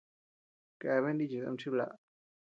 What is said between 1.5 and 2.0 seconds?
chiblaʼa.